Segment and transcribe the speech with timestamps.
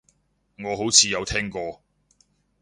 [0.65, 1.79] 我好似有聽過